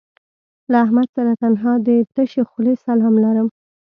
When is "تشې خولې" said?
2.15-2.73